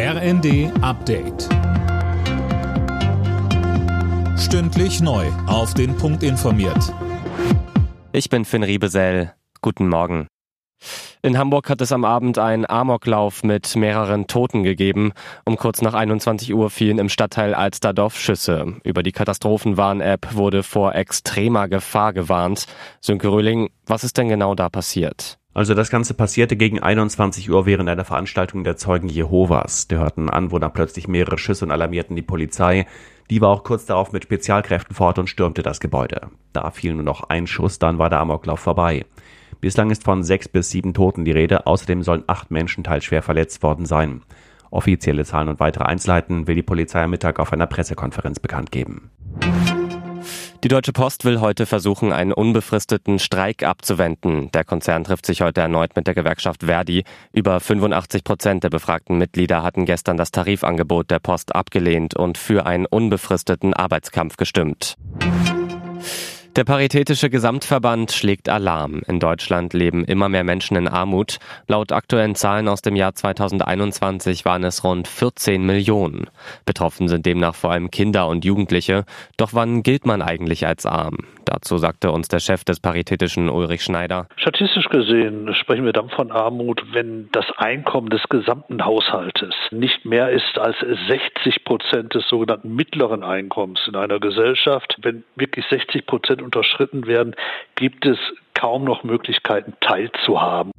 RND 0.00 0.70
Update. 0.80 1.48
Stündlich 4.38 5.00
neu. 5.00 5.26
Auf 5.48 5.74
den 5.74 5.96
Punkt 5.96 6.22
informiert. 6.22 6.94
Ich 8.12 8.30
bin 8.30 8.44
Finn 8.44 8.62
Riebesell. 8.62 9.34
Guten 9.60 9.88
Morgen. 9.88 10.28
In 11.22 11.36
Hamburg 11.36 11.68
hat 11.68 11.80
es 11.80 11.90
am 11.90 12.04
Abend 12.04 12.38
einen 12.38 12.64
Amoklauf 12.64 13.42
mit 13.42 13.74
mehreren 13.74 14.28
Toten 14.28 14.62
gegeben. 14.62 15.14
Um 15.44 15.56
kurz 15.56 15.82
nach 15.82 15.94
21 15.94 16.54
Uhr 16.54 16.70
fielen 16.70 17.00
im 17.00 17.08
Stadtteil 17.08 17.52
Alsterdorf 17.52 18.16
Schüsse. 18.16 18.76
Über 18.84 19.02
die 19.02 19.10
Katastrophenwarn-App 19.10 20.36
wurde 20.36 20.62
vor 20.62 20.94
extremer 20.94 21.66
Gefahr 21.66 22.12
gewarnt. 22.12 22.66
Sönke 23.00 23.32
Röhling, 23.32 23.70
was 23.84 24.04
ist 24.04 24.16
denn 24.16 24.28
genau 24.28 24.54
da 24.54 24.68
passiert? 24.68 25.37
Also 25.58 25.74
das 25.74 25.90
Ganze 25.90 26.14
passierte 26.14 26.54
gegen 26.54 26.78
21 26.78 27.50
Uhr 27.50 27.66
während 27.66 27.88
einer 27.88 28.04
Veranstaltung 28.04 28.62
der 28.62 28.76
Zeugen 28.76 29.08
Jehovas. 29.08 29.88
Da 29.88 29.96
hörten 29.96 30.30
Anwohner 30.30 30.68
plötzlich 30.68 31.08
mehrere 31.08 31.36
Schüsse 31.36 31.64
und 31.64 31.72
alarmierten 31.72 32.14
die 32.14 32.22
Polizei. 32.22 32.86
Die 33.28 33.40
war 33.40 33.48
auch 33.48 33.64
kurz 33.64 33.84
darauf 33.84 34.12
mit 34.12 34.22
Spezialkräften 34.22 34.94
fort 34.94 35.18
und 35.18 35.28
stürmte 35.28 35.64
das 35.64 35.80
Gebäude. 35.80 36.28
Da 36.52 36.70
fiel 36.70 36.94
nur 36.94 37.02
noch 37.02 37.24
ein 37.24 37.48
Schuss, 37.48 37.80
dann 37.80 37.98
war 37.98 38.08
der 38.08 38.20
Amoklauf 38.20 38.60
vorbei. 38.60 39.04
Bislang 39.60 39.90
ist 39.90 40.04
von 40.04 40.22
sechs 40.22 40.46
bis 40.46 40.70
sieben 40.70 40.94
Toten 40.94 41.24
die 41.24 41.32
Rede, 41.32 41.66
außerdem 41.66 42.04
sollen 42.04 42.22
acht 42.28 42.52
Menschen 42.52 42.84
teils 42.84 43.02
schwer 43.02 43.22
verletzt 43.22 43.64
worden 43.64 43.84
sein. 43.84 44.22
Offizielle 44.70 45.24
Zahlen 45.24 45.48
und 45.48 45.58
weitere 45.58 45.86
Einzelheiten 45.86 46.46
will 46.46 46.54
die 46.54 46.62
Polizei 46.62 47.02
am 47.02 47.10
Mittag 47.10 47.40
auf 47.40 47.52
einer 47.52 47.66
Pressekonferenz 47.66 48.38
bekannt 48.38 48.70
geben. 48.70 49.10
Die 50.64 50.68
Deutsche 50.68 50.92
Post 50.92 51.24
will 51.24 51.40
heute 51.40 51.66
versuchen, 51.66 52.12
einen 52.12 52.32
unbefristeten 52.32 53.20
Streik 53.20 53.62
abzuwenden. 53.62 54.50
Der 54.50 54.64
Konzern 54.64 55.04
trifft 55.04 55.24
sich 55.24 55.40
heute 55.40 55.60
erneut 55.60 55.94
mit 55.94 56.08
der 56.08 56.16
Gewerkschaft 56.16 56.64
Verdi. 56.64 57.04
Über 57.32 57.60
85 57.60 58.24
Prozent 58.24 58.64
der 58.64 58.70
befragten 58.70 59.18
Mitglieder 59.18 59.62
hatten 59.62 59.84
gestern 59.84 60.16
das 60.16 60.32
Tarifangebot 60.32 61.12
der 61.12 61.20
Post 61.20 61.54
abgelehnt 61.54 62.16
und 62.16 62.38
für 62.38 62.66
einen 62.66 62.86
unbefristeten 62.86 63.72
Arbeitskampf 63.72 64.36
gestimmt. 64.36 64.96
Der 66.58 66.64
Paritätische 66.64 67.30
Gesamtverband 67.30 68.10
schlägt 68.10 68.48
Alarm. 68.48 69.02
In 69.06 69.20
Deutschland 69.20 69.74
leben 69.74 70.04
immer 70.04 70.28
mehr 70.28 70.42
Menschen 70.42 70.76
in 70.76 70.88
Armut. 70.88 71.38
Laut 71.68 71.92
aktuellen 71.92 72.34
Zahlen 72.34 72.66
aus 72.66 72.82
dem 72.82 72.96
Jahr 72.96 73.14
2021 73.14 74.44
waren 74.44 74.64
es 74.64 74.82
rund 74.82 75.06
14 75.06 75.64
Millionen. 75.64 76.26
Betroffen 76.66 77.06
sind 77.06 77.26
demnach 77.26 77.54
vor 77.54 77.70
allem 77.70 77.92
Kinder 77.92 78.26
und 78.26 78.44
Jugendliche. 78.44 79.04
Doch 79.36 79.50
wann 79.52 79.84
gilt 79.84 80.04
man 80.04 80.20
eigentlich 80.20 80.66
als 80.66 80.84
arm? 80.84 81.18
Dazu 81.44 81.78
sagte 81.78 82.10
uns 82.10 82.26
der 82.26 82.40
Chef 82.40 82.64
des 82.64 82.80
Paritätischen 82.80 83.48
Ulrich 83.48 83.82
Schneider. 83.82 84.26
Statistisch 84.36 84.88
gesehen 84.88 85.54
sprechen 85.54 85.84
wir 85.84 85.92
dann 85.92 86.10
von 86.10 86.32
Armut, 86.32 86.82
wenn 86.92 87.28
das 87.30 87.46
Einkommen 87.56 88.10
des 88.10 88.22
gesamten 88.28 88.84
Haushaltes 88.84 89.54
nicht 89.70 90.04
mehr 90.04 90.30
ist 90.30 90.58
als 90.58 90.76
60 90.80 91.64
Prozent 91.64 92.14
des 92.14 92.28
sogenannten 92.28 92.74
mittleren 92.74 93.22
Einkommens 93.22 93.80
in 93.86 93.94
einer 93.94 94.18
Gesellschaft. 94.18 94.96
Wenn 95.00 95.22
wirklich 95.36 95.64
60 95.70 96.04
Prozent 96.04 96.42
unterschritten 96.48 97.06
werden, 97.06 97.34
gibt 97.74 98.06
es 98.06 98.18
kaum 98.54 98.84
noch 98.84 99.04
Möglichkeiten 99.04 99.74
teilzuhaben. 99.80 100.72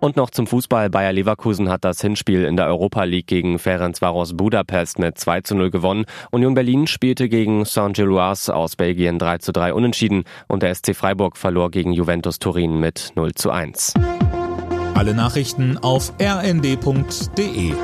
Und 0.00 0.16
noch 0.16 0.30
zum 0.30 0.48
Fußball. 0.48 0.90
Bayer 0.90 1.12
Leverkusen 1.12 1.68
hat 1.68 1.84
das 1.84 2.00
Hinspiel 2.00 2.44
in 2.44 2.56
der 2.56 2.66
Europa 2.66 3.04
League 3.04 3.28
gegen 3.28 3.60
Ferencvaros 3.60 4.36
Budapest 4.36 4.98
mit 4.98 5.16
2 5.16 5.42
zu 5.42 5.54
0 5.54 5.70
gewonnen. 5.70 6.06
Union 6.32 6.54
Berlin 6.54 6.88
spielte 6.88 7.28
gegen 7.28 7.64
Saint-Gilloise 7.64 8.52
aus 8.52 8.74
Belgien 8.74 9.20
3 9.20 9.38
zu 9.38 9.52
3 9.52 9.72
unentschieden 9.72 10.24
und 10.48 10.64
der 10.64 10.74
SC 10.74 10.96
Freiburg 10.96 11.36
verlor 11.36 11.70
gegen 11.70 11.92
Juventus 11.92 12.40
Turin 12.40 12.80
mit 12.80 13.12
0 13.14 13.32
zu 13.34 13.52
1. 13.52 13.94
Alle 14.94 15.14
Nachrichten 15.14 15.78
auf 15.78 16.12
rnd.de 16.20 17.74